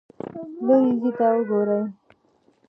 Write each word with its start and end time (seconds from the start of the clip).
لیرې 0.65 0.93
ځای 1.01 1.11
ته 1.17 1.25
وګورئ. 1.37 1.81